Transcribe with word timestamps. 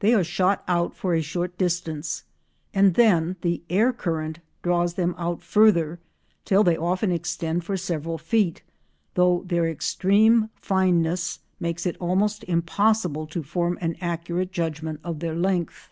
They 0.00 0.14
are 0.14 0.24
shot 0.24 0.64
out 0.66 0.96
for 0.96 1.12
a 1.12 1.20
short 1.20 1.58
distance 1.58 2.24
and 2.72 2.94
then 2.94 3.36
the 3.42 3.62
air 3.68 3.92
current 3.92 4.38
draws 4.62 4.94
them 4.94 5.14
out 5.18 5.42
further 5.42 5.98
till 6.46 6.64
they 6.64 6.74
often 6.78 7.12
extend 7.12 7.64
for 7.66 7.76
several 7.76 8.16
feet, 8.16 8.62
though 9.12 9.44
their 9.46 9.68
extreme 9.68 10.48
fineness 10.54 11.40
makes 11.60 11.84
it 11.84 11.98
almost 12.00 12.44
impossible 12.44 13.26
to 13.26 13.42
form 13.42 13.76
an 13.82 13.96
accurate 14.00 14.52
judgment 14.52 15.00
of 15.04 15.18
their 15.20 15.36
length. 15.36 15.90